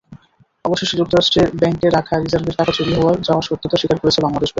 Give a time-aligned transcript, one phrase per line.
[0.65, 2.91] অবশেষে যুক্তরাষ্ট্রের ব্যাংকে রাখা রিজার্ভের টাকা চুরি
[3.21, 4.49] যাওয়ার সত্যতা স্বীকার করেছে বাংলাদেশ ব্যাংক।